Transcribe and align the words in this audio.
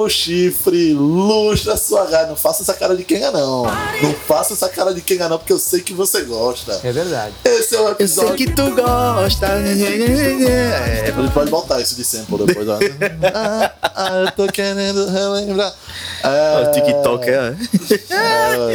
Paulo 0.00 0.08
Chifre, 0.08 0.94
lustra 0.94 1.76
sua 1.76 2.06
cara. 2.06 2.26
Não 2.28 2.36
faça 2.36 2.62
essa 2.62 2.72
cara 2.72 2.96
de 2.96 3.04
quenga, 3.04 3.30
não. 3.30 3.64
Não 3.64 4.14
faça 4.26 4.54
essa 4.54 4.66
cara 4.68 4.94
de 4.94 5.02
quenga, 5.02 5.28
não, 5.28 5.36
porque 5.36 5.52
eu 5.52 5.58
sei 5.58 5.80
que 5.82 5.92
você 5.92 6.22
gosta. 6.22 6.80
É 6.82 6.90
verdade. 6.90 7.34
Esse 7.44 7.76
é 7.76 7.80
o 7.80 7.84
Eu 7.88 7.92
episódio. 7.92 8.28
sei 8.36 8.46
que 8.46 8.52
tu 8.52 8.70
gosta. 8.74 9.46
É, 9.46 11.12
A 11.14 11.20
gente 11.20 11.32
pode 11.34 11.50
botar 11.50 11.80
isso 11.80 11.94
de 11.94 12.04
sample 12.04 12.46
depois. 12.46 12.66
ó. 12.66 12.78
ah, 13.34 13.72
ah, 13.82 14.16
eu 14.24 14.32
tô 14.32 14.46
querendo 14.50 15.06
relembrar. 15.06 15.74
É, 16.24 16.68
o 16.68 16.72
TikTok 16.72 17.28
é. 17.28 17.56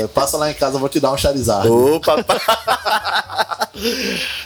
é, 0.04 0.08
passa 0.08 0.38
lá 0.38 0.52
em 0.52 0.54
casa, 0.54 0.76
eu 0.76 0.80
vou 0.80 0.90
te 0.90 1.00
dar 1.00 1.12
um 1.12 1.18
Charizard. 1.18 1.68
Opa, 1.68 2.24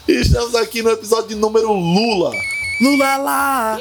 Estamos 0.07 0.55
aqui 0.55 0.82
no 0.82 0.91
episódio 0.91 1.27
de 1.29 1.36
número 1.36 1.73
Lula. 1.73 2.32
Lula 2.82 3.18
lá. 3.18 3.78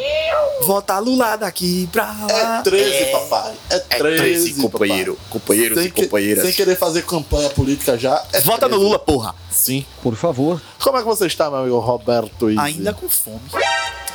Vota 0.67 0.99
Lula 0.99 1.37
daqui 1.37 1.89
pra 1.93 2.05
lá. 2.05 2.59
É 2.59 2.63
13, 2.63 3.05
papai. 3.13 3.55
É 3.71 3.79
13, 3.79 4.55
companheiro. 4.55 5.19
Companheiros 5.31 5.79
Sem, 5.79 5.87
e 5.87 5.91
que- 5.91 6.03
companheiras. 6.03 6.45
sem 6.45 6.53
querer 6.53 6.77
fazer 6.77 7.05
campanha 7.05 7.49
política 7.51 7.97
já. 7.97 8.23
É 8.33 8.41
Vota 8.41 8.67
no 8.67 8.75
13. 8.75 8.85
Lula, 8.85 8.99
porra. 8.99 9.35
Sim. 9.51 9.85
Por 10.03 10.17
favor. 10.17 10.61
Como 10.83 10.97
é 10.99 11.01
que 11.01 11.07
você 11.07 11.27
está, 11.27 11.49
meu 11.49 11.61
amigo 11.61 11.79
Roberto 11.79 12.51
Izzy? 12.51 12.59
Ainda 12.59 12.93
com 12.93 13.09
fome. 13.09 13.41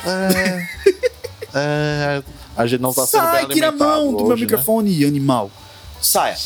É, 0.06 0.66
é, 1.54 2.22
a 2.56 2.66
gente 2.66 2.80
não 2.80 2.92
tá 2.92 3.06
sendo 3.06 3.22
Sai, 3.22 3.46
bem 3.46 3.54
tira 3.56 3.66
a 3.66 3.70
alimentado 3.70 3.90
mão 4.02 4.10
do 4.12 4.16
hoje, 4.16 4.24
meu 4.26 4.36
né? 4.36 4.40
microfone, 4.42 5.04
animal. 5.04 5.50
Saia. 6.00 6.36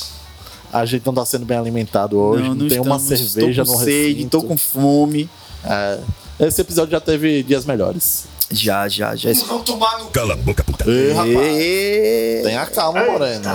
A 0.73 0.85
gente 0.85 1.05
não 1.05 1.15
tá 1.15 1.25
sendo 1.25 1.45
bem 1.47 1.57
alimentado 1.59 2.19
hoje. 2.19 2.49
Não, 2.49 2.69
tem 2.69 2.79
uma 2.79 2.97
estamos. 2.99 3.33
cerveja 3.33 3.65
tô 3.65 3.73
com 3.73 3.79
no 3.79 3.85
sede, 3.85 4.15
recinto. 4.15 4.41
tô 4.41 4.47
com 4.47 4.57
fome. 4.57 5.29
É, 5.65 5.99
esse 6.41 6.61
episódio 6.61 6.93
já 6.93 7.01
teve 7.01 7.43
dias 7.43 7.65
melhores. 7.65 8.27
Já, 8.51 8.89
já, 8.89 9.15
já. 9.15 9.33
Vão 9.47 9.63
tomar 9.63 9.99
no. 9.99 10.07
Cala 10.11 10.33
a 10.33 10.37
boca, 10.37 10.65
puta. 10.65 10.89
Ei, 10.89 11.13
rapaz. 11.13 12.45
Tenha 12.45 12.67
calma, 12.67 13.05
Moreno. 13.05 13.51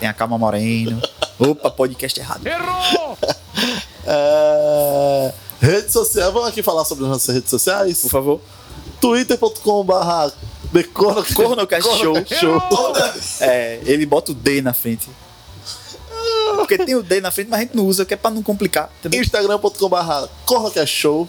Tem 0.00 0.08
a 0.08 0.12
calma 0.14 0.38
moreno. 0.38 1.02
Opa, 1.38 1.70
podcast 1.70 2.18
errado. 2.18 2.42
É, 4.10 5.34
rede 5.60 5.92
social, 5.92 6.32
vamos 6.32 6.48
aqui 6.48 6.62
falar 6.62 6.82
sobre 6.86 7.04
as 7.04 7.10
nossas 7.10 7.34
redes 7.34 7.50
sociais? 7.50 8.00
Por 8.00 8.10
favor. 8.10 8.40
twitter.com.br 9.02 9.92
Cornocast 11.34 11.88
Show. 11.98 12.14
Show. 12.24 12.62
É, 13.40 13.80
ele 13.84 14.06
bota 14.06 14.32
o 14.32 14.34
D 14.34 14.62
na 14.62 14.72
frente. 14.72 15.10
Porque 16.56 16.78
tem 16.78 16.94
o 16.94 17.02
D 17.02 17.20
na 17.20 17.30
frente, 17.30 17.48
mas 17.50 17.60
a 17.60 17.62
gente 17.64 17.76
não 17.76 17.86
usa, 17.86 18.06
que 18.06 18.14
é 18.14 18.16
pra 18.16 18.30
não 18.30 18.42
complicar. 18.42 18.90
Instagram.com.br 19.12 20.26
Cornocast 20.46 20.94
Show. 20.94 21.28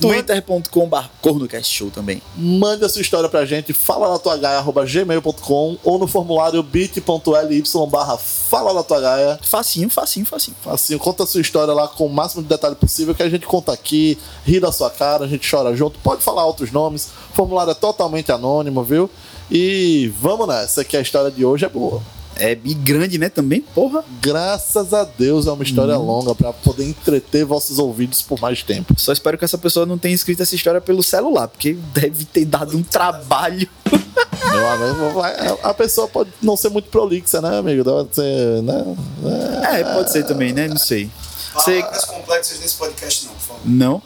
Twitter.com.br 0.00 1.06
Cornocast 1.20 1.74
Show 1.74 1.90
também. 1.90 2.22
Mande 2.36 2.84
a 2.84 2.88
sua 2.88 3.02
história 3.02 3.28
pra 3.28 3.44
gente, 3.44 3.72
fala 3.72 4.10
na 4.10 4.18
tua 4.18 4.36
gmail.com 4.84 5.78
ou 5.82 5.98
no 5.98 6.06
formulário 6.06 6.62
bit.ly 6.62 7.62
barra 7.90 8.16
fala 8.16 8.72
na 8.72 8.82
tua 8.82 9.00
gaia. 9.00 9.38
Facinho, 9.42 9.90
facinho, 9.90 10.26
facinho. 10.26 10.56
Assim, 10.66 10.96
conta 10.98 11.24
a 11.24 11.26
sua 11.26 11.40
história 11.40 11.74
lá 11.74 11.88
com 11.88 12.06
o 12.06 12.08
máximo 12.08 12.42
de 12.42 12.48
detalhe 12.48 12.74
possível 12.76 13.14
que 13.14 13.22
a 13.22 13.28
gente 13.28 13.46
conta 13.46 13.72
aqui, 13.72 14.18
ri 14.44 14.60
da 14.60 14.70
sua 14.72 14.90
cara, 14.90 15.24
a 15.24 15.28
gente 15.28 15.48
chora 15.48 15.74
junto. 15.74 15.98
Pode 16.00 16.22
falar 16.22 16.44
outros 16.46 16.70
nomes, 16.70 17.10
o 17.30 17.34
formulário 17.34 17.72
é 17.72 17.74
totalmente 17.74 18.30
anônimo, 18.30 18.82
viu? 18.82 19.10
E 19.50 20.12
vamos 20.20 20.46
nessa, 20.46 20.84
que 20.84 20.96
a 20.96 21.00
história 21.00 21.30
de 21.30 21.44
hoje 21.44 21.64
é 21.64 21.68
boa. 21.68 22.02
É 22.38 22.52
e 22.64 22.74
grande, 22.74 23.18
né, 23.18 23.28
também? 23.28 23.60
Porra. 23.60 24.04
Graças 24.20 24.94
a 24.94 25.04
Deus 25.04 25.46
é 25.46 25.50
uma 25.52 25.62
história 25.64 25.96
longa 25.96 26.34
pra 26.34 26.52
poder 26.52 26.84
entreter 26.84 27.44
vossos 27.44 27.78
ouvidos 27.78 28.22
por 28.22 28.40
mais 28.40 28.62
tempo. 28.62 28.94
Só 28.98 29.12
espero 29.12 29.36
que 29.36 29.44
essa 29.44 29.58
pessoa 29.58 29.84
não 29.84 29.98
tenha 29.98 30.14
escrito 30.14 30.42
essa 30.42 30.54
história 30.54 30.80
pelo 30.80 31.02
celular, 31.02 31.48
porque 31.48 31.72
deve 31.92 32.24
ter 32.24 32.44
dado 32.44 32.76
um 32.76 32.82
trabalho. 32.82 33.68
Meu 34.50 34.68
amigo, 34.70 35.10
vai- 35.14 35.34
a 35.62 35.74
pessoa 35.74 36.06
pode 36.08 36.30
não 36.40 36.56
ser 36.56 36.70
muito 36.70 36.88
prolixa, 36.90 37.40
né, 37.40 37.58
amigo? 37.58 37.82
Deve 37.84 38.08
ser, 38.14 38.62
né? 38.62 38.96
É, 39.72 39.84
pode 39.94 40.10
ser 40.12 40.24
também, 40.24 40.52
né? 40.52 40.68
Não 40.68 40.78
sei. 40.78 41.10
Palavras 41.52 42.04
complexas 42.04 42.60
nesse 42.60 42.76
podcast, 42.76 43.26
não, 43.26 43.32
por 43.34 43.40
favor. 43.40 43.60
Não. 43.64 44.02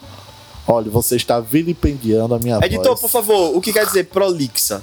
Olha, 0.67 0.89
você 0.89 1.15
está 1.17 1.39
vilipendiando 1.39 2.33
a 2.33 2.39
minha 2.39 2.57
Editor, 2.63 2.85
voz. 2.87 2.99
por 3.01 3.09
favor, 3.09 3.55
o 3.55 3.61
que 3.61 3.71
quer 3.73 3.85
dizer 3.85 4.05
prolixa? 4.05 4.81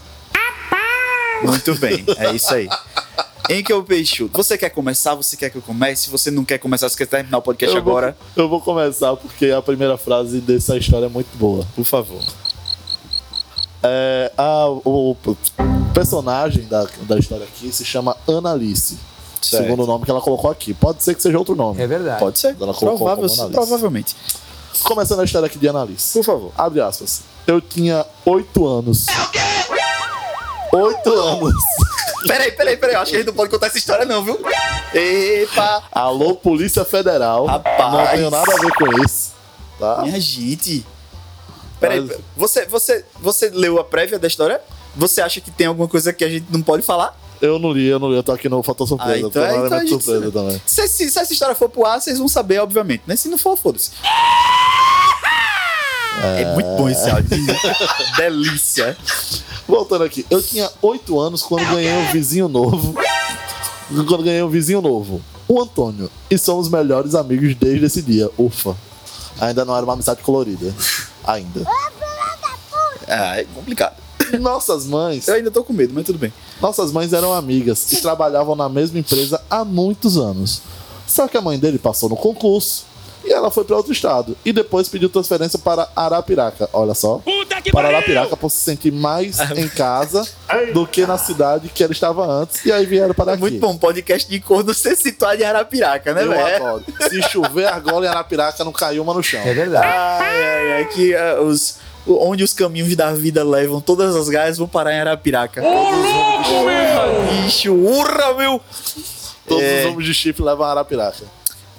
Muito 1.43 1.75
bem, 1.77 2.05
é 2.19 2.33
isso 2.35 2.53
aí. 2.55 2.69
Em 3.49 3.63
que 3.65 3.73
eu 3.73 3.83
peixo. 3.83 4.31
Você 4.33 4.57
quer 4.57 4.71
começar? 4.71 5.15
Você 5.17 5.37
quer 5.37 5.51
que 5.51 5.57
eu 5.57 5.63
comece? 5.63 6.03
Se 6.05 6.11
você 6.11 6.31
não 6.31 6.45
quer 6.45 6.59
começar, 6.59 6.89
você 6.89 6.97
quer 6.97 7.07
terminar 7.07 7.39
o 7.39 7.43
podcast 7.43 7.77
eu 7.77 7.83
vou- 7.83 7.93
agora? 7.93 8.17
eu 8.37 8.49
vou 8.49 8.61
começar 8.61 9.17
porque 9.17 9.47
a 9.51 9.61
primeira 9.61 9.97
frase 9.99 10.41
dessa 10.41 10.77
história 10.77 11.07
é 11.07 11.09
muito 11.09 11.37
boa. 11.37 11.67
Por 11.75 11.85
favor. 11.85 12.21
É, 13.83 14.31
a- 14.37 14.69
o, 14.69 15.17
o 15.27 15.37
personagem 15.95 16.65
da, 16.65 16.87
da 17.03 17.19
história 17.19 17.45
aqui 17.45 17.73
se 17.73 17.85
chama 17.85 18.17
Annalice. 18.29 18.99
Certo. 19.43 19.63
Segundo 19.65 19.85
o 19.85 19.87
nome 19.87 20.05
que 20.05 20.11
ela 20.11 20.21
colocou 20.21 20.51
aqui. 20.51 20.73
Pode 20.75 21.03
ser 21.03 21.15
que 21.15 21.23
seja 21.23 21.39
outro 21.39 21.57
nome. 21.57 21.81
É 21.83 21.87
verdade. 21.87 22.21
Pode 22.21 22.39
ser. 22.39 22.55
Ela 22.61 22.75
colocou 22.75 23.07
Provável, 23.07 23.51
provavelmente. 23.51 24.15
Começando 24.85 25.21
a 25.21 25.25
história 25.25 25.47
aqui 25.47 25.59
de 25.59 25.67
Annalice. 25.69 26.13
Por 26.13 26.25
favor. 26.25 26.53
Abre 26.57 26.81
aspas. 26.81 27.23
Eu 27.47 27.61
tinha 27.61 28.05
oito 28.27 28.67
anos. 28.67 29.07
Oito 30.73 31.11
anos. 31.13 31.55
Peraí, 32.27 32.53
peraí, 32.53 32.77
peraí. 32.77 32.95
Eu 32.97 33.01
acho 33.01 33.11
que 33.11 33.17
a 33.17 33.21
gente 33.21 33.29
não 33.29 33.35
pode 33.35 33.51
contar 33.51 33.67
essa 33.69 33.79
história, 33.79 34.05
não, 34.05 34.23
viu? 34.23 34.39
Epa! 34.95 35.83
Alô, 35.93 36.35
Polícia 36.35 36.85
Federal. 36.85 37.47
Rapaz. 37.47 37.93
Não 37.93 38.07
tenho 38.07 38.31
nada 38.31 38.53
a 38.55 38.61
ver 38.61 38.73
com 38.73 39.03
isso. 39.05 39.33
Tá? 39.79 40.03
Minha 40.03 40.21
gente. 40.21 40.85
Peraí, 41.81 42.01
Mas- 42.03 42.19
você, 42.37 42.67
você, 42.67 43.05
você 43.19 43.49
leu 43.51 43.79
a 43.81 43.85
prévia 43.85 44.19
da 44.19 44.27
história? 44.29 44.61
Você 44.97 45.21
acha 45.23 45.41
que 45.41 45.51
tem 45.51 45.67
alguma 45.67 45.89
coisa 45.89 46.13
que 46.13 46.25
a 46.25 46.29
gente 46.29 46.47
não 46.51 46.61
pode 46.63 46.83
falar? 46.83 47.19
Eu 47.41 47.59
não 47.59 47.73
li, 47.73 47.87
eu 47.87 47.99
não 47.99 48.11
li. 48.11 48.17
Eu 48.17 48.23
tô 48.23 48.33
aqui 48.33 48.51
no 48.51 48.63
Fator 48.63 48.87
Surpresa. 48.87 49.15
Ah, 49.15 49.19
então 49.29 49.43
é- 49.43 49.47
no 49.47 49.53
então 49.53 49.63
a 49.63 49.67
elemento 49.69 49.89
gente- 49.89 50.05
surpresa 50.05 50.31
também. 50.33 50.63
Se, 50.67 50.87
se- 50.89 51.11
se 51.11 51.19
essa 51.19 51.33
história 51.33 51.55
for 51.55 51.71
pro 51.71 51.87
ar, 51.87 51.99
vocês 51.99 52.19
vão 52.19 52.29
saber, 52.29 52.59
obviamente, 52.59 53.03
né? 53.07 53.17
Se 53.17 53.29
não 53.29 53.39
for, 53.39 53.57
foda-se. 53.57 53.93
É 56.23 56.55
muito 56.55 56.69
bom 56.77 56.89
esse 56.89 57.09
áudio. 57.09 57.31
Delícia. 58.17 58.97
Voltando 59.67 60.05
aqui. 60.05 60.27
Eu 60.29 60.43
tinha 60.43 60.71
oito 60.83 61.19
anos 61.19 61.43
quando 61.43 61.65
ganhei 61.67 61.93
um 61.93 62.13
vizinho 62.13 62.49
novo. 62.49 62.95
Quando 63.89 64.23
ganhei 64.23 64.43
um 64.43 64.49
vizinho 64.49 64.83
novo. 64.83 65.21
O 65.49 65.61
Antônio. 65.61 66.11
E 66.31 66.37
somos 66.37 66.69
melhores 66.69 67.15
amigos 67.15 67.55
desde 67.55 67.87
esse 67.87 68.03
dia. 68.03 68.29
Ufa. 68.39 68.77
Ainda 69.41 69.65
não 69.65 69.75
era 69.75 69.85
uma 69.85 69.95
amizade 69.95 70.23
colorida. 70.23 70.75
Ainda. 71.25 71.65
Ah, 73.09 73.39
é 73.41 73.45
complicado. 73.45 73.97
Nossas 74.39 74.85
mães. 74.87 75.27
Eu 75.27 75.35
ainda 75.35 75.51
tô 75.51 75.65
com 75.65 75.73
medo, 75.73 75.93
mas 75.95 76.05
tudo 76.05 76.19
bem. 76.19 76.33
Nossas 76.61 76.93
mães 76.93 77.13
eram 77.13 77.33
amigas 77.33 77.91
e 77.93 77.97
trabalhavam 77.97 78.55
na 78.55 78.69
mesma 78.69 78.99
empresa 78.99 79.41
há 79.49 79.65
muitos 79.65 80.19
anos. 80.19 80.63
Só 81.07 81.27
que 81.27 81.37
a 81.37 81.41
mãe 81.41 81.59
dele 81.59 81.79
passou 81.79 82.09
no 82.09 82.17
concurso 82.17 82.90
e 83.25 83.33
ela 83.33 83.51
foi 83.51 83.65
para 83.65 83.77
outro 83.77 83.93
estado. 83.93 84.37
E 84.45 84.53
depois 84.53 84.89
pediu 84.89 85.09
transferência 85.09 85.59
para 85.59 85.89
Arapiraca. 85.95 86.69
Olha 86.73 86.95
só. 86.95 87.21
para 87.73 87.89
Arapiraca 87.89 88.37
por 88.37 88.51
se 88.51 88.61
sentir 88.61 88.91
mais 88.93 89.39
em 89.57 89.69
casa 89.69 90.27
do 90.73 90.87
que 90.87 91.05
na 91.07 91.19
cidade 91.19 91.69
que 91.69 91.83
ela 91.83 91.93
estava 91.93 92.27
antes. 92.27 92.65
E 92.65 92.73
aí 92.73 92.87
vieram 92.87 93.15
para 93.15 93.33
É 93.33 93.35
aqui. 93.35 93.41
muito 93.43 93.59
bom 93.61 93.77
podcast 93.77 94.29
de 94.29 94.41
corno 94.41 94.73
ser 94.75 94.97
situado 94.97 95.41
em 95.43 95.45
Arapiraca, 95.45 96.13
né, 96.15 96.25
velho? 96.25 96.85
Se 97.09 97.23
chover 97.31 97.67
argola 97.67 98.07
em 98.07 98.09
Arapiraca, 98.09 98.65
não 98.65 98.73
caiu 98.73 99.03
uma 99.03 99.13
no 99.15 99.23
chão. 99.23 99.41
É 99.45 99.53
verdade. 99.53 99.87
Ai, 99.87 100.43
ai, 100.45 100.73
ai, 100.73 100.85
que 100.87 101.15
ah, 101.15 101.41
os, 101.43 101.77
onde 102.07 102.43
os 102.43 102.53
caminhos 102.53 102.95
da 102.97 103.13
vida 103.13 103.45
levam, 103.45 103.81
todas 103.81 104.17
as 104.17 104.29
gaias 104.29 104.57
vão 104.59 104.67
parar 104.67 104.93
em 104.95 105.01
Arapiraca. 105.01 105.63
Bicho, 107.45 107.75
urra, 107.75 108.35
meu! 108.35 108.61
Todos 109.47 109.63
É. 109.65 109.81
os 109.87 109.93
homens 109.93 110.07
de 110.07 110.15
chifre 110.15 110.43
levam 110.43 110.65
a 110.67 110.71
Arapiraca. 110.71 111.25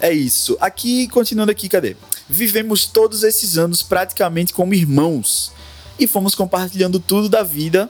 É 0.01 0.11
isso. 0.11 0.57
Aqui, 0.59 1.07
continuando 1.07 1.51
aqui, 1.51 1.69
cadê? 1.69 1.95
Vivemos 2.27 2.87
todos 2.87 3.23
esses 3.23 3.57
anos 3.57 3.83
praticamente 3.83 4.51
como 4.51 4.73
irmãos 4.73 5.51
e 5.99 6.07
fomos 6.07 6.33
compartilhando 6.33 6.99
tudo 6.99 7.29
da 7.29 7.43
vida, 7.43 7.87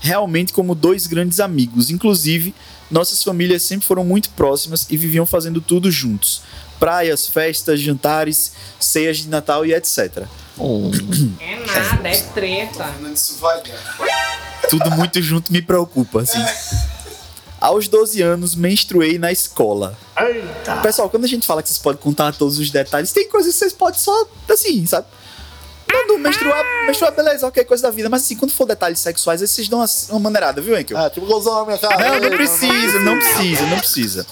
realmente 0.00 0.52
como 0.52 0.76
dois 0.76 1.08
grandes 1.08 1.40
amigos. 1.40 1.90
Inclusive, 1.90 2.54
nossas 2.88 3.22
famílias 3.24 3.64
sempre 3.64 3.84
foram 3.84 4.04
muito 4.04 4.30
próximas 4.30 4.86
e 4.88 4.96
viviam 4.96 5.26
fazendo 5.26 5.60
tudo 5.60 5.90
juntos. 5.90 6.42
Praias, 6.78 7.26
festas, 7.26 7.80
jantares, 7.80 8.52
ceias 8.78 9.18
de 9.18 9.28
Natal 9.28 9.66
e 9.66 9.74
etc. 9.74 10.24
Hum. 10.56 10.90
É 11.40 11.56
nada, 11.66 12.08
é 12.08 12.20
treta. 12.20 12.84
Fernando, 12.84 13.16
isso 13.16 13.36
vai 13.38 13.60
dar. 13.62 14.68
Tudo 14.68 14.90
muito 14.92 15.20
junto 15.20 15.52
me 15.52 15.60
preocupa, 15.60 16.22
assim. 16.22 16.42
Aos 17.60 17.88
12 17.88 18.22
anos, 18.22 18.54
menstruei 18.54 19.18
na 19.18 19.32
escola. 19.32 19.98
Pessoal, 20.82 21.08
quando 21.10 21.24
a 21.24 21.28
gente 21.28 21.46
fala 21.46 21.62
que 21.62 21.68
vocês 21.68 21.78
podem 21.78 22.00
contar 22.00 22.32
todos 22.34 22.58
os 22.58 22.70
detalhes, 22.70 23.12
tem 23.12 23.28
coisas 23.28 23.52
que 23.52 23.58
vocês 23.58 23.72
podem 23.72 23.98
só, 23.98 24.26
assim, 24.48 24.84
sabe? 24.86 25.06
Quando 25.90 26.18
menstruar, 26.18 26.64
menstruar, 26.86 27.12
beleza, 27.12 27.46
ok, 27.46 27.64
coisa 27.64 27.82
da 27.82 27.90
vida. 27.90 28.08
Mas 28.08 28.22
assim, 28.22 28.36
quando 28.36 28.52
for 28.52 28.66
detalhes 28.66 29.00
sexuais, 29.00 29.42
aí 29.42 29.48
vocês 29.48 29.68
dão 29.68 29.80
uma, 29.80 29.88
uma 30.10 30.20
maneirada, 30.20 30.60
viu, 30.60 30.78
Enkel? 30.78 30.96
Ah, 30.96 31.10
tipo, 31.10 31.26
minha 31.26 31.78
cara. 31.78 32.20
Não, 32.20 32.30
não 32.30 32.36
precisa, 32.36 33.00
não 33.00 33.18
precisa, 33.18 33.66
não 33.66 33.78
precisa. 33.78 34.26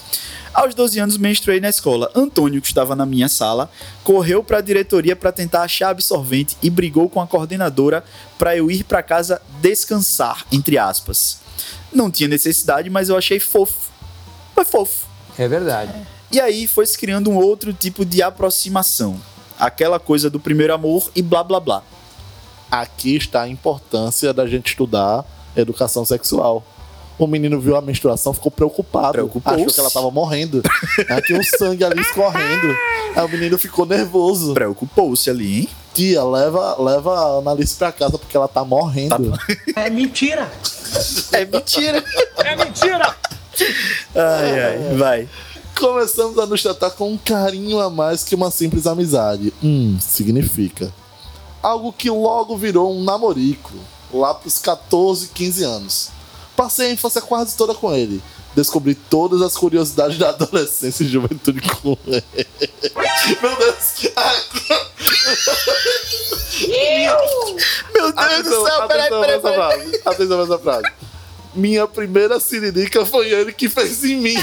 Aos 0.55 0.75
12 0.75 0.99
anos, 0.99 1.17
menstruei 1.17 1.61
na 1.61 1.69
escola. 1.69 2.11
Antônio, 2.15 2.61
que 2.61 2.67
estava 2.67 2.97
na 2.97 3.05
minha 3.05 3.29
sala, 3.29 3.71
correu 4.03 4.43
para 4.43 4.59
a 4.59 4.61
diretoria 4.61 5.15
para 5.15 5.31
tentar 5.31 5.63
achar 5.63 5.91
absorvente 5.91 6.57
e 6.63 6.71
brigou 6.71 7.09
com 7.09 7.21
a 7.21 7.27
coordenadora 7.27 8.05
para 8.39 8.57
eu 8.57 8.71
ir 8.71 8.85
para 8.85 9.03
casa 9.03 9.41
descansar, 9.61 10.47
entre 10.51 10.79
aspas. 10.79 11.39
Não 11.93 12.11
tinha 12.11 12.29
necessidade, 12.29 12.89
mas 12.89 13.09
eu 13.09 13.17
achei 13.17 13.39
fofo. 13.39 13.91
Foi 14.55 14.65
fofo. 14.65 15.07
É 15.39 15.47
verdade. 15.47 15.93
E 16.31 16.41
aí 16.41 16.67
foi 16.67 16.87
se 16.87 16.99
criando 16.99 17.31
um 17.31 17.37
outro 17.37 17.73
tipo 17.73 18.05
de 18.05 18.23
aproximação. 18.23 19.21
Aquela 19.59 19.99
coisa 19.99 20.29
do 20.31 20.39
primeiro 20.39 20.73
amor 20.75 21.11
e 21.17 21.23
blá 21.23 21.43
blá 21.43 21.59
blá. 21.59 21.83
Aqui 22.71 23.17
está 23.17 23.43
a 23.43 23.49
importância 23.49 24.33
da 24.33 24.47
gente 24.47 24.69
estudar 24.69 25.25
educação 25.57 26.05
sexual. 26.05 26.65
O 27.19 27.27
menino 27.27 27.59
viu 27.59 27.75
a 27.77 27.83
menstruação, 27.83 28.33
ficou 28.33 28.53
preocupado. 28.53 29.13
Preocupou-se. 29.13 29.61
Achou 29.61 29.75
que 29.75 29.81
ela 29.81 29.91
tava 29.91 30.09
morrendo. 30.11 30.63
Aí 31.09 31.21
tinha 31.23 31.41
um 31.41 31.43
sangue 31.43 31.83
ali 31.83 32.01
escorrendo. 32.01 32.77
Aí 33.17 33.25
o 33.25 33.29
menino 33.29 33.59
ficou 33.59 33.85
nervoso. 33.85 34.55
Preocupou-se 34.55 35.29
ali, 35.29 35.61
hein? 35.61 35.69
Tia, 35.93 36.23
leva, 36.23 36.81
leva 36.81 37.13
a 37.19 37.39
Analice 37.39 37.75
pra 37.75 37.91
casa 37.91 38.17
porque 38.17 38.37
ela 38.37 38.47
tá 38.47 38.65
morrendo. 38.65 39.33
É 39.75 39.91
mentira! 39.91 40.49
É 41.33 41.45
mentira. 41.45 42.05
É 42.39 42.57
mentira! 42.57 43.17
Ai, 44.15 44.61
ai, 44.61 44.97
vai. 44.97 45.29
Começamos 45.79 46.37
a 46.41 46.45
nos 46.45 46.61
tratar 46.61 46.91
com 46.91 47.13
um 47.13 47.17
carinho 47.17 47.79
a 47.79 47.89
mais 47.89 48.25
que 48.25 48.35
uma 48.35 48.51
simples 48.51 48.85
amizade. 48.85 49.53
Hum, 49.63 49.97
significa. 50.01 50.93
Algo 51.63 51.93
que 51.93 52.11
logo 52.11 52.57
virou 52.57 52.93
um 52.93 53.05
namorico, 53.05 53.73
lá 54.13 54.35
pros 54.35 54.59
14, 54.59 55.29
15 55.29 55.65
anos. 55.65 56.11
Passei 56.57 56.89
a 56.89 56.93
infância 56.93 57.21
quase 57.21 57.57
toda 57.57 57.75
com 57.75 57.95
ele. 57.95 58.21
Descobri 58.57 58.97
todas 58.97 59.41
as 59.41 59.57
curiosidades 59.57 60.19
da 60.19 60.31
adolescência 60.31 61.05
e 61.05 61.09
juventude 61.09 61.61
com 61.61 61.97
ele. 62.09 62.25
Meu 63.41 63.57
Deus! 63.57 64.13
Meu 67.95 68.13
Deus 68.13 68.15
Atenção, 68.17 68.63
do 68.63 68.67
céu, 68.67 68.89
peraí, 68.89 69.11
peraí, 69.11 69.41
peraí. 69.41 70.01
Atenção 70.05 70.39
nessa 70.39 70.59
frase. 70.59 70.91
Minha 71.55 71.87
primeira 71.87 72.41
siririca 72.41 73.07
foi 73.07 73.31
ele 73.31 73.53
que 73.53 73.69
fez 73.69 74.03
em 74.05 74.17
mim. 74.17 74.35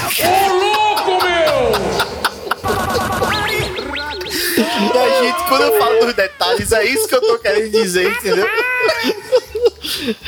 E 4.94 4.98
a 4.98 5.24
gente, 5.24 5.44
quando 5.48 5.62
eu 5.64 5.80
falo 5.80 6.06
dos 6.06 6.14
detalhes, 6.14 6.72
é 6.72 6.86
isso 6.86 7.08
que 7.08 7.16
eu 7.16 7.22
tô 7.22 7.40
querendo 7.40 7.72
dizer, 7.72 8.12
entendeu? 8.12 8.48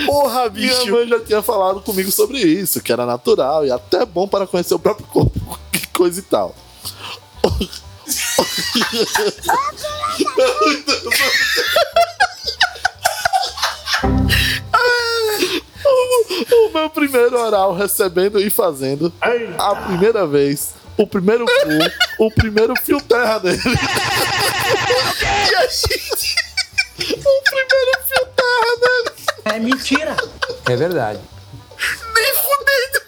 Porra, 0.06 0.50
Minha 0.50 0.74
bicho. 0.76 0.92
mãe 0.92 1.08
já 1.08 1.20
tinha 1.20 1.42
falado 1.42 1.82
comigo 1.82 2.12
sobre 2.12 2.40
isso, 2.40 2.82
que 2.82 2.92
era 2.92 3.06
natural 3.06 3.66
e 3.66 3.72
até 3.72 4.06
bom 4.06 4.28
para 4.28 4.48
conhecer 4.48 4.74
o 4.74 4.80
próprio 4.80 5.06
corpo, 5.08 5.60
que 5.72 5.88
coisa 5.88 6.20
e 6.20 6.24
tal. 6.24 6.56
meu 16.78 16.90
primeiro 16.90 17.40
oral 17.40 17.74
recebendo 17.74 18.40
e 18.40 18.50
fazendo 18.50 19.12
a 19.58 19.76
primeira 19.76 20.28
vez, 20.28 20.76
o 20.96 21.08
primeiro 21.08 21.46
cu, 21.46 22.26
o 22.26 22.32
primeiro 22.32 22.74
fio 22.84 23.02
terra 23.02 23.40
dele. 23.40 23.60
E 25.50 25.56
a 25.56 25.62
gente... 25.68 26.36
O 27.00 27.42
primeiro 27.44 27.92
fio 28.06 28.26
terra 28.36 28.76
dele. 28.82 29.16
É 29.46 29.60
mentira! 29.60 30.16
É 30.70 30.76
verdade. 30.76 31.20
Nem 32.14 32.34
fudendo. 32.34 33.02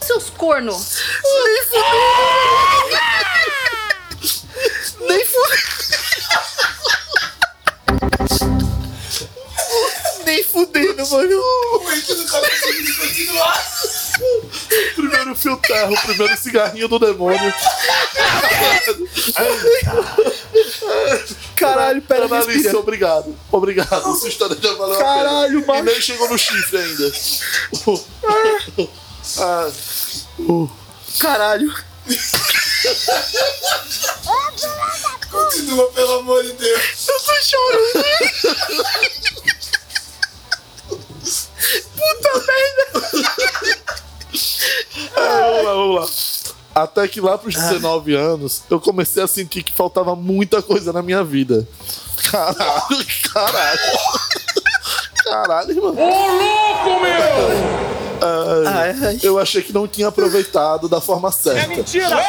Seus 0.00 0.30
cornos. 0.30 0.96
Nem 1.22 1.62
fudendo. 1.62 2.39
Fudendo, 10.50 11.06
mano. 11.08 11.42
É 11.92 12.00
que 12.00 12.14
não 12.14 12.26
tá 12.26 12.40
conseguindo 12.40 12.96
continuar? 12.96 13.66
Primeiro 14.94 15.34
fio 15.34 15.56
terra, 15.56 15.90
o 15.90 16.00
primeiro 16.00 16.36
cigarrinho 16.36 16.88
do 16.88 16.98
demônio. 16.98 17.54
Caralho, 21.56 22.02
pera, 22.02 22.24
Analice, 22.26 22.52
respira. 22.52 22.78
obrigado. 22.78 23.36
Obrigado. 23.50 24.16
Sua 24.18 24.28
história 24.28 24.56
já 24.60 24.74
valeu 24.74 24.94
a 24.94 24.98
pena. 24.98 25.08
Caralho, 25.14 25.64
E 25.74 25.82
nem 25.82 26.00
chegou 26.00 26.28
no 26.28 26.38
chifre 26.38 26.78
ainda. 26.78 27.12
Ah, 29.38 29.70
Caralho. 31.18 31.72
Continua, 35.30 35.86
pelo 35.92 36.12
amor 36.20 36.42
de 36.42 36.52
Deus. 36.54 37.08
Eu 37.08 37.20
tô 37.20 37.34
chorando. 37.42 38.04
Vamos 45.14 45.64
lá, 45.64 45.72
vamos 45.74 46.00
lá. 46.00 46.06
Até 46.82 47.06
que 47.08 47.20
lá 47.20 47.36
pros 47.36 47.54
19 47.56 48.14
anos, 48.14 48.62
eu 48.70 48.80
comecei 48.80 49.22
a 49.22 49.26
sentir 49.26 49.62
que 49.62 49.72
faltava 49.72 50.14
muita 50.14 50.62
coisa 50.62 50.92
na 50.92 51.02
minha 51.02 51.22
vida. 51.24 51.66
Caralho, 52.30 53.06
caralho. 53.32 53.80
Caralho, 55.24 55.70
irmão. 55.70 55.96
Ai, 58.66 58.96
ai. 59.02 59.18
Eu 59.22 59.38
achei 59.38 59.62
que 59.62 59.72
não 59.72 59.88
tinha 59.88 60.08
aproveitado 60.08 60.88
da 60.88 61.00
forma 61.00 61.32
certa. 61.32 61.60
É 61.60 61.66
mentira! 61.66 62.24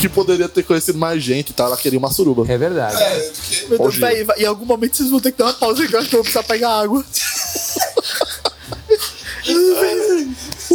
que 0.00 0.08
poderia 0.08 0.48
ter 0.48 0.62
conhecido 0.62 0.96
mais 0.98 1.22
gente 1.22 1.52
tal. 1.52 1.66
Ela 1.68 1.76
queria 1.76 1.98
uma 1.98 2.10
suruba. 2.10 2.44
É 2.48 2.56
verdade. 2.56 3.02
É, 3.02 3.18
porque 3.34 3.66
Meu 3.68 3.78
Deus, 3.78 3.98
vai- 3.98 4.24
em 4.38 4.44
algum 4.44 4.64
momento 4.64 4.96
vocês 4.96 5.10
vão 5.10 5.18
ter 5.20 5.32
que 5.32 5.38
dar 5.38 5.46
uma 5.46 5.54
pausa 5.54 5.86
que 5.86 5.92
eu 5.94 5.98
acho 5.98 6.08
que 6.08 6.14
eu 6.14 6.18
vou 6.18 6.22
precisar 6.24 6.44
pegar 6.44 6.70
água. 6.80 7.04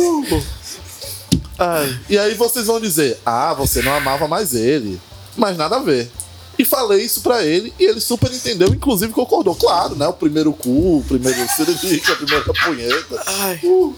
Ai, 1.58 2.00
E 2.10 2.18
aí 2.18 2.34
vocês 2.34 2.68
vão 2.68 2.80
dizer: 2.80 3.20
Ah, 3.26 3.54
você 3.54 3.82
não 3.82 3.94
amava 3.94 4.28
mais 4.28 4.54
ele. 4.54 5.00
Mas 5.38 5.58
nada 5.58 5.78
a 5.78 5.80
ver. 5.80 6.12
E 6.58 6.64
falei 6.64 7.04
isso 7.04 7.22
pra 7.22 7.44
ele 7.44 7.74
e 7.80 7.84
ele 7.86 8.00
super 8.00 8.32
entendeu, 8.32 8.68
inclusive 8.70 9.12
concordou. 9.12 9.56
Claro, 9.56 9.96
né? 9.96 10.08
O 10.08 10.14
primeiro 10.14 10.54
cu, 10.54 11.00
o 11.00 11.06
primeiro 11.08 11.38
siririca, 11.56 12.14
a 12.14 12.16
primeira 12.16 12.54
punheta. 12.54 13.24
Ai. 13.26 13.60
Uh, 13.64 13.96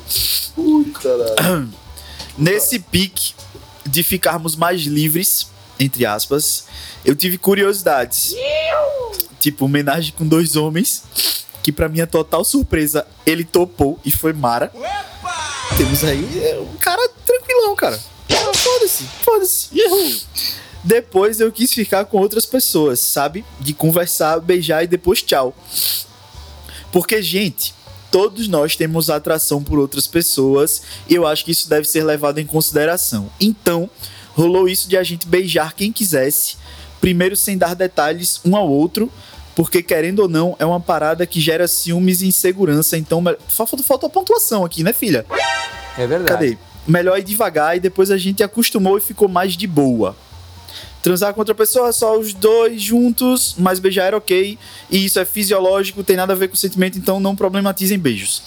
ui, 0.57 0.85
caralho. 0.91 1.69
Nesse 2.37 2.79
pique 2.79 3.33
de 3.85 4.03
ficarmos 4.03 4.55
mais 4.55 4.81
livres, 4.83 5.47
entre 5.79 6.05
aspas, 6.05 6.65
eu 7.03 7.15
tive 7.15 7.37
curiosidades. 7.37 8.33
Tipo, 9.39 9.65
homenagem 9.65 10.13
com 10.17 10.25
dois 10.25 10.55
homens, 10.55 11.03
que 11.61 11.71
pra 11.71 11.89
minha 11.89 12.07
total 12.07 12.43
surpresa, 12.43 13.05
ele 13.25 13.43
topou 13.43 13.99
e 14.03 14.11
foi 14.11 14.33
Mara. 14.33 14.71
Temos 15.77 16.05
aí 16.05 16.41
é, 16.41 16.57
um 16.59 16.77
cara 16.77 17.09
tranquilão, 17.25 17.75
cara. 17.75 17.99
Foda-se, 18.53 19.03
foda-se. 19.21 19.69
Depois 20.83 21.39
eu 21.39 21.51
quis 21.51 21.73
ficar 21.73 22.05
com 22.05 22.17
outras 22.17 22.45
pessoas, 22.45 22.99
sabe? 22.99 23.43
De 23.59 23.73
conversar, 23.73 24.39
beijar 24.39 24.83
e 24.83 24.87
depois 24.87 25.21
tchau. 25.21 25.53
Porque, 26.91 27.21
gente, 27.21 27.73
todos 28.09 28.47
nós 28.47 28.77
temos 28.77 29.09
atração 29.09 29.61
por 29.61 29.77
outras 29.77 30.07
pessoas 30.07 30.81
e 31.09 31.15
eu 31.15 31.27
acho 31.27 31.43
que 31.43 31.51
isso 31.51 31.67
deve 31.67 31.85
ser 31.85 32.03
levado 32.03 32.39
em 32.39 32.45
consideração. 32.45 33.29
Então, 33.39 33.89
rolou 34.33 34.69
isso 34.69 34.87
de 34.87 34.95
a 34.95 35.03
gente 35.03 35.27
beijar 35.27 35.73
quem 35.73 35.91
quisesse, 35.91 36.55
primeiro 37.01 37.35
sem 37.35 37.57
dar 37.57 37.75
detalhes 37.75 38.39
um 38.45 38.55
ao 38.55 38.69
outro, 38.69 39.11
porque 39.55 39.81
querendo 39.81 40.19
ou 40.19 40.27
não, 40.27 40.55
é 40.59 40.65
uma 40.65 40.79
parada 40.79 41.25
que 41.25 41.41
gera 41.41 41.67
ciúmes 41.67 42.21
e 42.21 42.27
insegurança. 42.27 42.97
Então, 42.97 43.23
falta, 43.47 43.77
falta 43.83 44.07
a 44.07 44.09
pontuação 44.09 44.63
aqui, 44.63 44.83
né, 44.83 44.93
filha? 44.93 45.25
É 45.97 46.05
verdade. 46.07 46.31
Cadê? 46.31 46.57
Melhor 46.87 47.17
ir 47.17 47.23
devagar 47.23 47.75
e 47.75 47.79
depois 47.79 48.11
a 48.11 48.17
gente 48.17 48.43
acostumou 48.43 48.97
e 48.97 49.01
ficou 49.01 49.27
mais 49.27 49.53
de 49.57 49.65
boa. 49.67 50.15
Transar 51.01 51.33
com 51.33 51.41
outra 51.41 51.53
pessoa, 51.55 51.91
só 51.91 52.17
os 52.17 52.33
dois 52.33 52.81
juntos, 52.81 53.55
mas 53.57 53.79
beijar 53.79 54.05
era 54.05 54.17
ok. 54.17 54.57
E 54.89 55.05
isso 55.05 55.19
é 55.19 55.25
fisiológico, 55.25 56.03
tem 56.03 56.15
nada 56.15 56.33
a 56.33 56.35
ver 56.35 56.47
com 56.47 56.55
sentimento, 56.55 56.97
então 56.97 57.19
não 57.19 57.35
problematizem 57.35 57.97
beijos. 57.97 58.41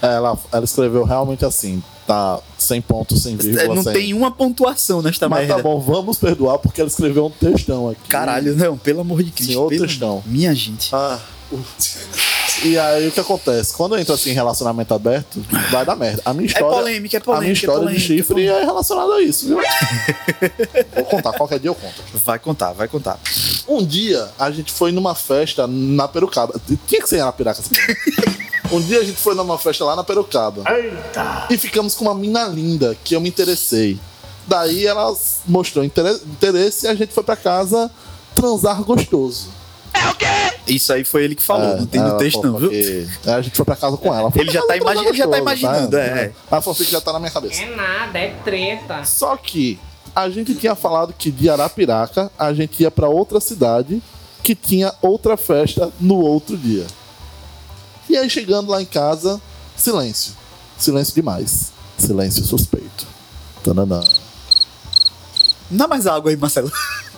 Ela, 0.00 0.38
ela 0.52 0.64
escreveu 0.64 1.04
realmente 1.04 1.44
assim: 1.44 1.82
tá 2.06 2.38
sem 2.58 2.80
ponto, 2.80 3.16
sem 3.16 3.34
É, 3.34 3.36
vírgula. 3.36 3.74
não 3.74 3.82
sem... 3.82 3.92
tem 3.94 4.14
uma 4.14 4.30
pontuação 4.30 5.00
nesta 5.02 5.28
Mas 5.28 5.40
merda. 5.40 5.56
tá 5.56 5.62
bom, 5.62 5.80
vamos 5.80 6.18
perdoar 6.18 6.58
porque 6.58 6.80
ela 6.80 6.88
escreveu 6.88 7.26
um 7.26 7.30
textão 7.30 7.88
aqui. 7.88 8.08
Caralho, 8.08 8.54
não, 8.56 8.76
pelo 8.76 9.00
amor 9.00 9.22
de 9.22 9.30
Cristo. 9.30 9.52
Senhor 9.52 9.68
pelo- 9.68 9.86
textão. 9.86 10.22
Minha 10.26 10.54
gente. 10.54 10.94
Ah. 10.94 11.18
E 12.64 12.78
aí 12.78 13.08
o 13.08 13.12
que 13.12 13.18
acontece? 13.20 13.74
Quando 13.74 13.96
entra 13.98 14.14
assim 14.14 14.30
em 14.30 14.34
relacionamento 14.34 14.94
aberto, 14.94 15.44
vai 15.70 15.84
dar 15.84 15.96
merda. 15.96 16.22
A 16.24 16.32
minha 16.32 16.46
história. 16.46 16.68
polêmica, 16.76 17.16
é 17.16 17.18
A 17.18 17.20
minha 17.20 17.24
polêmica, 17.24 17.48
é 17.50 17.52
história 17.52 17.80
polêmica, 17.80 18.00
de 18.00 18.06
chifre 18.06 18.46
é 18.48 18.62
é 18.62 18.64
relacionada 18.64 19.14
a 19.14 19.20
isso, 19.22 19.46
viu? 19.48 19.58
Vou 20.94 21.04
contar, 21.04 21.32
qualquer 21.32 21.58
dia 21.58 21.70
eu 21.70 21.74
conto. 21.74 21.94
Vai 22.24 22.38
contar, 22.38 22.72
vai 22.72 22.86
contar. 22.88 23.18
Um 23.66 23.84
dia 23.84 24.28
a 24.38 24.50
gente 24.50 24.72
foi 24.72 24.92
numa 24.92 25.14
festa 25.14 25.66
na 25.66 26.06
perucada. 26.06 26.54
Tinha 26.86 27.00
que 27.02 27.08
ser 27.08 27.20
Arapiraca 27.20 27.60
essa 27.60 27.68
porra. 27.70 28.42
Um 28.72 28.80
dia 28.80 29.00
a 29.00 29.04
gente 29.04 29.18
foi 29.18 29.34
numa 29.34 29.58
festa 29.58 29.84
lá 29.84 29.94
na 29.94 30.02
Perocaba. 30.02 30.64
Eita! 30.74 31.46
E 31.50 31.58
ficamos 31.58 31.94
com 31.94 32.06
uma 32.06 32.14
mina 32.14 32.44
linda 32.44 32.96
que 33.04 33.14
eu 33.14 33.20
me 33.20 33.28
interessei. 33.28 34.00
Daí 34.46 34.86
ela 34.86 35.14
mostrou 35.46 35.84
intere- 35.84 36.18
interesse 36.24 36.86
e 36.86 36.88
a 36.88 36.94
gente 36.94 37.12
foi 37.12 37.22
pra 37.22 37.36
casa 37.36 37.90
transar 38.34 38.82
gostoso. 38.82 39.48
Isso 40.66 40.92
aí 40.92 41.04
foi 41.04 41.24
ele 41.24 41.34
que 41.34 41.42
falou, 41.42 41.72
É, 41.74 41.76
não 41.80 41.86
tem 41.86 42.00
no 42.00 42.08
ela 42.08 42.18
texto 42.18 42.42
não, 42.42 42.58
viu? 42.58 42.70
que- 42.70 43.06
a 43.26 43.40
gente 43.42 43.56
foi 43.56 43.64
pra 43.64 43.76
casa 43.76 43.96
com 43.96 44.14
ela. 44.14 44.30
Ele 44.34 44.50
já 44.50 44.62
tá 44.66 44.76
imagi- 44.76 45.04
ele 45.06 45.16
já 45.16 45.26
tá 45.28 45.38
imaginando, 45.38 45.96
é. 45.98 46.32
A 46.50 46.60
fanfic 46.60 46.90
já 46.90 47.00
tá 47.00 47.12
na 47.12 47.18
minha 47.18 47.30
cabeça. 47.30 47.62
É 47.62 47.74
nada, 47.74 48.18
é 48.18 48.28
treta. 48.44 49.04
Só 49.04 49.36
que 49.36 49.78
a 50.14 50.28
gente 50.30 50.54
tinha 50.54 50.74
falado 50.74 51.12
que 51.12 51.30
de 51.30 51.50
Arapiraca 51.50 52.30
a 52.38 52.52
gente 52.54 52.82
ia 52.82 52.90
pra 52.90 53.08
outra 53.08 53.40
cidade 53.40 54.02
que 54.42 54.54
tinha 54.54 54.92
outra 55.02 55.36
festa 55.36 55.90
no 56.00 56.16
outro 56.16 56.56
dia. 56.56 56.86
E 58.08 58.16
aí 58.16 58.28
chegando 58.30 58.70
lá 58.70 58.80
em 58.82 58.86
casa, 58.86 59.40
silêncio. 59.76 60.32
Silêncio 60.78 61.14
demais. 61.14 61.72
Silêncio 61.98 62.44
suspeito. 62.44 63.06
Tananã. 63.62 64.02
Dá 65.70 65.86
mais 65.88 66.06
água 66.06 66.30
aí, 66.30 66.36
Marcelo. 66.36 66.70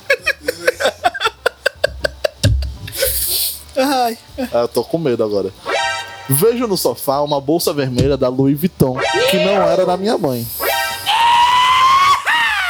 Ai, 3.76 4.16
Ah, 4.52 4.60
eu 4.60 4.68
tô 4.68 4.84
com 4.84 4.98
medo 4.98 5.22
agora. 5.24 5.52
Vejo 6.28 6.66
no 6.66 6.76
sofá 6.76 7.20
uma 7.20 7.40
bolsa 7.40 7.72
vermelha 7.72 8.16
da 8.16 8.28
Louis 8.28 8.58
Vuitton, 8.58 8.96
que 9.30 9.36
não 9.44 9.62
era 9.62 9.84
da 9.84 9.96
minha 9.96 10.16
mãe. 10.16 10.46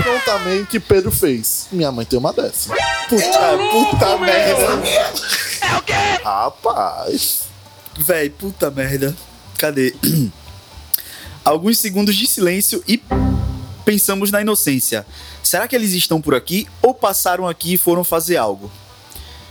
Prontamente 0.03 0.81
Pedro 0.81 1.11
fez. 1.13 1.69
Minha 1.71 1.93
mãe 1.93 2.05
tem 2.05 2.19
uma 2.19 2.33
dessa. 2.33 2.75
puta, 3.09 3.59
puta 3.71 4.19
merda. 4.19 4.83
Rapaz. 6.25 7.43
Véi, 7.97 8.29
puta 8.31 8.71
merda. 8.71 9.15
Cadê? 9.57 9.95
Alguns 11.45 11.79
segundos 11.79 12.17
de 12.17 12.27
silêncio 12.27 12.83
e 12.89 13.01
pensamos 13.85 14.31
na 14.31 14.41
inocência. 14.41 15.07
Será 15.43 15.69
que 15.69 15.77
eles 15.77 15.93
estão 15.93 16.21
por 16.21 16.35
aqui 16.35 16.67
ou 16.83 16.93
passaram 16.95 17.47
aqui 17.47 17.75
e 17.75 17.79
foram 17.79 18.03
fazer 18.03 18.37
algo? 18.37 18.71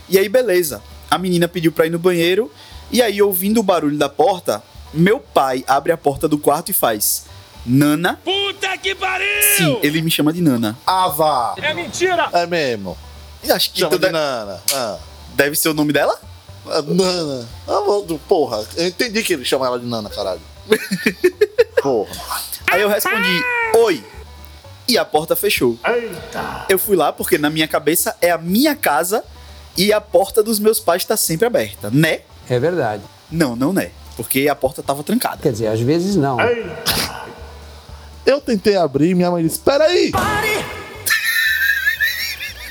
E 0.08 0.18
aí, 0.18 0.28
beleza. 0.28 0.82
A 1.10 1.18
menina 1.18 1.46
pediu 1.48 1.70
pra 1.72 1.86
ir 1.86 1.90
no 1.90 1.98
banheiro 1.98 2.50
e 2.90 3.00
aí, 3.02 3.20
ouvindo 3.20 3.60
o 3.60 3.62
barulho 3.62 3.96
da 3.98 4.08
porta, 4.08 4.62
meu 4.92 5.18
pai 5.18 5.64
abre 5.66 5.90
a 5.92 5.96
porta 5.96 6.28
do 6.28 6.38
quarto 6.38 6.70
e 6.70 6.74
faz: 6.74 7.24
Nana? 7.66 8.20
Puta 8.24 8.76
que 8.78 8.94
pariu! 8.94 9.26
Sim, 9.56 9.78
ele 9.82 10.02
me 10.02 10.10
chama 10.10 10.32
de 10.32 10.40
Nana. 10.40 10.76
Ava. 10.86 11.54
É 11.60 11.72
mentira! 11.74 12.28
É 12.32 12.46
mesmo. 12.46 12.96
E 13.42 13.50
acho 13.50 13.72
que 13.72 13.80
Chama 13.80 13.98
de 13.98 14.06
de- 14.06 14.12
Nana. 14.12 14.60
Ah. 14.72 14.98
deve 15.34 15.56
ser 15.56 15.68
o 15.70 15.74
nome 15.74 15.92
dela? 15.92 16.18
Ah, 16.66 16.82
Nana. 16.82 17.48
Ah, 17.68 17.80
porra, 18.28 18.64
eu 18.76 18.86
entendi 18.88 19.22
que 19.22 19.32
ele 19.34 19.44
chama 19.44 19.66
ela 19.66 19.78
de 19.78 19.86
Nana, 19.86 20.08
caralho. 20.08 20.40
Porra. 21.82 22.10
Aí 22.70 22.80
eu 22.80 22.88
respondi: 22.88 23.42
Oi. 23.76 24.04
E 24.86 24.98
a 24.98 25.04
porta 25.04 25.34
fechou. 25.34 25.78
Eita! 25.86 26.66
Eu 26.68 26.78
fui 26.78 26.94
lá 26.94 27.10
porque 27.12 27.38
na 27.38 27.48
minha 27.48 27.66
cabeça 27.66 28.14
é 28.20 28.30
a 28.30 28.36
minha 28.38 28.76
casa 28.76 29.24
e 29.76 29.92
a 29.92 30.00
porta 30.00 30.42
dos 30.42 30.58
meus 30.58 30.78
pais 30.80 31.04
tá 31.04 31.16
sempre 31.16 31.46
aberta, 31.46 31.90
né? 31.90 32.20
É 32.48 32.58
verdade. 32.58 33.02
Não, 33.30 33.54
não 33.56 33.72
né. 33.72 33.90
Porque 34.16 34.48
a 34.48 34.54
porta 34.54 34.82
tava 34.82 35.02
trancada. 35.02 35.38
Quer 35.42 35.52
dizer, 35.52 35.66
às 35.68 35.80
vezes 35.80 36.14
não. 36.16 36.40
Eita! 36.40 37.24
Eu 38.24 38.40
tentei 38.40 38.76
abrir 38.76 39.10
e 39.10 39.14
minha 39.14 39.30
mãe 39.30 39.42
disse: 39.42 39.58
Peraí! 39.58 40.12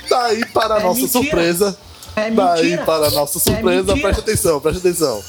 Daí, 0.10 0.46
para 0.48 0.76
a 0.76 0.80
É 0.80 0.84
nossa 0.84 1.02
mentira. 1.02 1.22
surpresa. 1.24 1.78
É 2.16 2.30
Daí, 2.32 2.64
mentira! 2.64 2.86
para 2.86 3.08
a 3.08 3.12
nossa 3.12 3.40
surpresa, 3.40 3.88
mentira. 3.94 4.02
presta 4.02 4.22
atenção, 4.22 4.60
presta 4.62 4.80
atenção. 4.88 5.24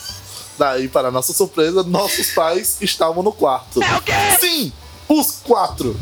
Daí, 0.58 0.88
para 0.88 1.08
a 1.08 1.10
nossa 1.10 1.32
surpresa, 1.32 1.82
nossos 1.82 2.30
pais 2.32 2.76
estavam 2.80 3.22
no 3.22 3.32
quarto. 3.32 3.82
É 3.82 3.96
o 3.96 4.02
quê? 4.02 4.12
Sim! 4.38 4.72
Os 5.08 5.32
quatro! 5.42 5.98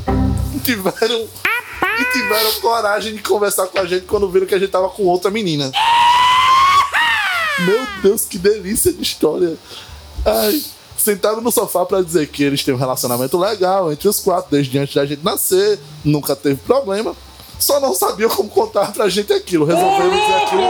Tiveram. 0.64 1.26
E 2.02 2.12
tiveram 2.12 2.52
coragem 2.60 3.14
de 3.14 3.22
conversar 3.22 3.68
com 3.68 3.78
a 3.78 3.84
gente 3.86 4.06
quando 4.06 4.28
viram 4.28 4.44
que 4.46 4.54
a 4.54 4.58
gente 4.58 4.70
tava 4.70 4.88
com 4.88 5.04
outra 5.04 5.30
menina. 5.30 5.70
Meu 7.60 7.86
Deus, 8.02 8.24
que 8.24 8.38
delícia 8.38 8.92
de 8.92 9.02
história. 9.02 9.56
Ai, 10.24 10.60
sentaram 10.96 11.40
no 11.40 11.52
sofá 11.52 11.86
pra 11.86 12.02
dizer 12.02 12.26
que 12.28 12.42
eles 12.42 12.64
têm 12.64 12.74
um 12.74 12.78
relacionamento 12.78 13.38
legal 13.38 13.92
entre 13.92 14.08
os 14.08 14.18
quatro, 14.18 14.50
desde 14.50 14.76
antes 14.78 14.94
da 14.94 15.06
gente 15.06 15.24
nascer, 15.24 15.78
nunca 16.04 16.34
teve 16.34 16.56
problema. 16.56 17.14
Só 17.56 17.78
não 17.78 17.94
sabiam 17.94 18.28
como 18.28 18.48
contar 18.48 18.92
pra 18.92 19.08
gente 19.08 19.32
aquilo. 19.32 19.64
Resolveram 19.64 20.10
dizer 20.10 20.34
aquilo 20.34 20.62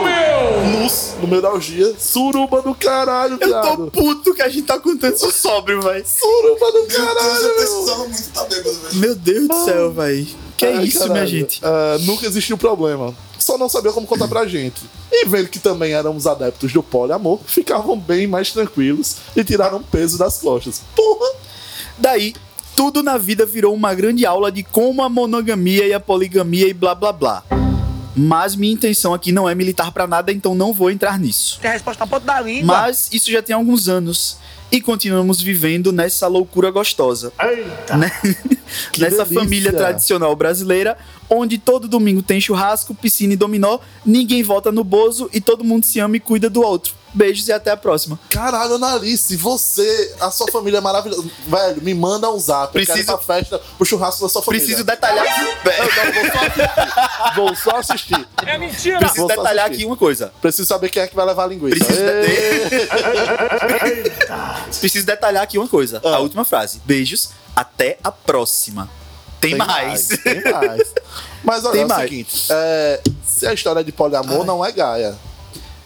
nus, 0.78 1.14
no 1.18 1.26
meio 1.26 1.40
da 1.40 1.50
orgia. 1.50 1.94
Suruba 1.98 2.60
do 2.60 2.74
caralho, 2.74 3.38
Eu 3.40 3.60
tô 3.62 3.90
puto 3.90 4.34
que 4.34 4.42
a 4.42 4.48
gente 4.50 4.64
tá 4.66 4.78
contando 4.78 5.14
isso 5.14 5.30
sóbrio, 5.32 5.80
véi. 5.80 6.04
Suruba 6.04 6.72
do 6.72 6.78
Meu 6.80 6.86
Deus, 6.88 6.98
eu 6.98 7.06
caralho, 7.06 7.42
meu. 7.42 7.54
precisava 7.54 7.98
muito 8.00 8.14
estar 8.20 8.44
bêbado, 8.44 8.74
velho. 8.74 8.94
Meu 8.96 9.14
Deus 9.14 9.48
do 9.48 9.64
céu, 9.64 9.92
véi. 9.92 10.28
Que 10.62 10.66
é 10.66 10.82
isso, 10.82 10.98
caralho. 10.98 11.12
minha 11.14 11.26
gente? 11.26 11.60
Ah, 11.62 11.98
nunca 12.02 12.26
existiu 12.26 12.56
problema. 12.56 13.14
Só 13.38 13.58
não 13.58 13.68
sabia 13.68 13.92
como 13.92 14.06
contar 14.06 14.28
pra 14.28 14.46
gente. 14.46 14.82
E 15.10 15.26
vendo 15.26 15.48
que 15.48 15.58
também 15.58 15.92
éramos 15.92 16.26
adeptos 16.26 16.72
do 16.72 16.82
poliamor, 16.82 17.40
ficavam 17.44 17.98
bem 17.98 18.26
mais 18.26 18.52
tranquilos 18.52 19.16
e 19.36 19.42
tiraram 19.42 19.82
peso 19.82 20.16
das 20.16 20.38
costas. 20.38 20.80
Porra! 20.94 21.34
Daí, 21.98 22.34
tudo 22.76 23.02
na 23.02 23.18
vida 23.18 23.44
virou 23.44 23.74
uma 23.74 23.94
grande 23.94 24.24
aula 24.24 24.50
de 24.50 24.62
como 24.62 25.02
a 25.02 25.08
monogamia 25.08 25.86
e 25.86 25.92
a 25.92 26.00
poligamia 26.00 26.68
e 26.68 26.72
blá 26.72 26.94
blá 26.94 27.12
blá. 27.12 27.42
Mas 28.14 28.54
minha 28.54 28.72
intenção 28.72 29.14
aqui 29.14 29.32
não 29.32 29.48
é 29.48 29.54
militar 29.54 29.90
pra 29.90 30.06
nada, 30.06 30.32
então 30.32 30.54
não 30.54 30.72
vou 30.72 30.90
entrar 30.90 31.18
nisso. 31.18 31.58
Tem 31.60 31.70
a 31.70 31.74
resposta 31.74 32.04
na 32.04 32.06
ponta 32.06 32.26
da 32.26 32.40
língua! 32.40 32.66
Mas 32.66 33.08
isso 33.12 33.30
já 33.30 33.42
tem 33.42 33.54
alguns 33.54 33.88
anos 33.88 34.38
e 34.72 34.80
continuamos 34.80 35.40
vivendo 35.40 35.92
nessa 35.92 36.26
loucura 36.26 36.70
gostosa. 36.70 37.30
Eita! 37.38 37.96
né? 37.96 38.10
Nessa 38.98 39.24
delícia. 39.24 39.26
família 39.26 39.70
tradicional 39.70 40.34
brasileira, 40.34 40.96
onde 41.28 41.58
todo 41.58 41.86
domingo 41.86 42.22
tem 42.22 42.40
churrasco, 42.40 42.94
piscina 42.94 43.34
e 43.34 43.36
dominó, 43.36 43.78
ninguém 44.04 44.42
vota 44.42 44.72
no 44.72 44.82
Bozo 44.82 45.28
e 45.30 45.42
todo 45.42 45.62
mundo 45.62 45.84
se 45.84 46.00
ama 46.00 46.16
e 46.16 46.20
cuida 46.20 46.48
do 46.48 46.62
outro. 46.62 46.94
Beijos 47.14 47.46
e 47.48 47.52
até 47.52 47.70
a 47.70 47.76
próxima. 47.76 48.18
Caralho, 48.30 48.74
Analice, 48.76 49.36
você, 49.36 50.14
a 50.18 50.30
sua 50.30 50.50
família 50.50 50.78
é 50.78 50.80
maravilhosa. 50.80 51.22
Velho, 51.46 51.82
me 51.82 51.92
manda 51.94 52.30
um 52.30 52.38
zap. 52.38 52.72
Preciso- 52.72 53.10
Eu 53.10 53.18
festa, 53.18 53.60
pro 53.76 53.84
churrasco 53.86 54.22
da 54.22 54.28
sua 54.30 54.42
família. 54.42 54.64
Preciso 54.64 54.84
detalhar. 54.84 55.24
Não, 55.26 55.44
vou 56.14 56.24
só 56.30 56.40
assistir. 56.46 57.34
Vou 57.36 57.54
só 57.56 57.76
assistir. 57.76 58.28
É 58.46 58.56
mentira! 58.58 58.98
Preciso 58.98 59.20
Vou 59.20 59.28
detalhar 59.28 59.66
assistir. 59.66 59.82
aqui 59.82 59.84
uma 59.84 59.96
coisa. 59.96 60.32
Preciso 60.40 60.66
saber 60.66 60.88
quem 60.88 61.02
é 61.02 61.06
que 61.06 61.14
vai 61.14 61.26
levar 61.26 61.44
a 61.44 61.46
linguiça. 61.48 61.84
Preciso, 61.84 62.00
Ê! 62.00 63.70
Preciso 64.80 65.06
detalhar 65.06 65.42
aqui 65.42 65.58
uma 65.58 65.68
coisa. 65.68 66.00
Ah. 66.04 66.16
A 66.16 66.18
última 66.20 66.44
frase. 66.44 66.80
Beijos, 66.84 67.30
até 67.54 67.98
a 68.02 68.10
próxima. 68.10 68.88
Tem, 69.40 69.54
mais. 69.56 70.08
Tem 70.08 70.40
mais. 70.42 70.92
Mas 71.42 71.64
olha, 71.64 71.72
Tem 71.72 71.82
é 71.82 71.84
o 71.84 71.88
mais. 71.88 72.02
seguinte: 72.08 72.46
é, 72.50 73.00
se 73.26 73.46
a 73.46 73.52
história 73.52 73.82
de 73.82 73.90
poliamor 73.90 74.44
não 74.46 74.64
é 74.64 74.70
Gaia. 74.70 75.14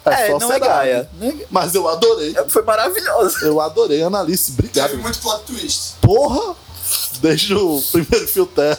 É, 0.07 0.31
só 0.31 0.39
não 0.39 0.53
é. 0.53 0.61
Gaia. 0.61 1.09
Mas 1.51 1.75
eu 1.75 1.89
adorei. 1.89 2.35
Foi 2.49 2.63
maravilhoso. 2.63 3.45
Eu 3.45 3.61
adorei, 3.61 4.03
Analice. 4.03 4.53
Obrigado. 4.53 4.91
Teve 4.91 5.03
muito 5.03 5.19
plot 5.19 5.43
twist. 5.45 5.95
Porra! 6.01 6.55
Desde 7.21 7.55
o 7.55 7.83
primeiro 7.91 8.29
fio 8.29 8.47
terra 8.47 8.79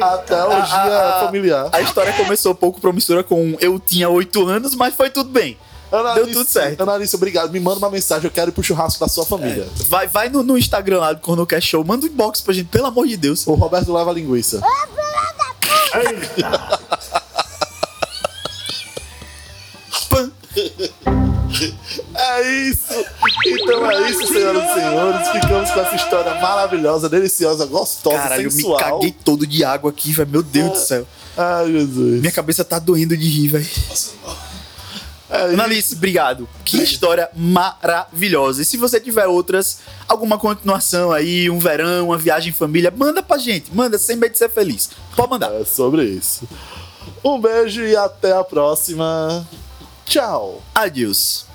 até 0.00 0.34
a 0.40 0.46
orgia 0.46 0.74
A- 0.74 1.20
a- 1.22 1.26
familiar. 1.26 1.68
A 1.70 1.80
história 1.80 2.12
começou 2.14 2.54
pouco 2.54 2.80
promissora 2.80 3.22
com 3.22 3.56
eu 3.60 3.78
tinha 3.78 4.08
8 4.08 4.48
anos, 4.48 4.74
mas 4.74 4.94
foi 4.94 5.10
tudo 5.10 5.30
bem. 5.30 5.56
Analice, 5.92 6.24
Deu 6.24 6.32
tudo 6.32 6.50
certo. 6.50 6.80
Analice, 6.82 7.14
obrigado. 7.14 7.52
Me 7.52 7.60
manda 7.60 7.76
uma 7.78 7.90
mensagem. 7.90 8.24
Eu 8.24 8.30
quero 8.30 8.50
ir 8.50 8.52
pro 8.52 8.62
churrasco 8.62 8.98
da 8.98 9.06
sua 9.08 9.26
família. 9.26 9.68
Vai, 9.88 10.08
vai 10.08 10.28
no, 10.30 10.42
no 10.42 10.56
Instagram 10.56 11.00
lá 11.00 11.12
do 11.12 11.20
Cornocast 11.20 11.68
Show, 11.68 11.84
manda 11.84 12.06
um 12.06 12.08
inbox 12.08 12.40
pra 12.40 12.54
gente, 12.54 12.68
pelo 12.68 12.86
amor 12.86 13.06
de 13.06 13.16
Deus. 13.18 13.46
O 13.46 13.52
Roberto 13.54 13.92
leva 13.92 14.10
a 14.10 14.14
linguiça. 14.14 14.60
Eita! 15.94 17.21
Então 23.44 23.90
é 23.90 24.10
isso, 24.10 24.26
senhoras 24.26 24.70
e 24.70 24.74
senhores. 24.74 25.28
Ficamos 25.28 25.70
com 25.70 25.80
essa 25.80 25.96
história 25.96 26.34
maravilhosa, 26.40 27.08
deliciosa, 27.08 27.66
gostosa, 27.66 28.16
Caralho, 28.16 28.42
eu 28.42 28.46
me 28.46 28.50
sensual. 28.52 28.78
caguei 28.78 29.12
todo 29.24 29.46
de 29.46 29.64
água 29.64 29.90
aqui, 29.90 30.12
velho. 30.12 30.30
Meu 30.30 30.42
Deus 30.42 30.70
do 30.72 30.78
céu. 30.78 31.06
Ai, 31.36 31.72
Jesus. 31.72 32.20
Minha 32.20 32.32
cabeça 32.32 32.64
tá 32.64 32.78
doendo 32.78 33.16
de 33.16 33.28
rir, 33.28 33.48
velho. 33.48 33.66
É. 35.30 35.44
Analice, 35.54 35.94
obrigado. 35.94 36.46
Que 36.62 36.76
história 36.82 37.30
maravilhosa. 37.34 38.60
E 38.60 38.64
se 38.66 38.76
você 38.76 39.00
tiver 39.00 39.26
outras, 39.26 39.78
alguma 40.06 40.38
continuação 40.38 41.10
aí, 41.10 41.48
um 41.48 41.58
verão, 41.58 42.08
uma 42.08 42.18
viagem 42.18 42.50
em 42.50 42.52
família, 42.52 42.92
manda 42.94 43.22
pra 43.22 43.38
gente. 43.38 43.74
Manda 43.74 43.98
sem 43.98 44.14
medo 44.14 44.32
de 44.32 44.38
ser 44.38 44.50
feliz. 44.50 44.90
Pode 45.16 45.30
mandar. 45.30 45.50
É 45.54 45.64
sobre 45.64 46.04
isso. 46.04 46.46
Um 47.24 47.40
beijo 47.40 47.82
e 47.82 47.96
até 47.96 48.32
a 48.32 48.44
próxima. 48.44 49.46
Tchau. 50.04 50.62
Adeus. 50.74 51.46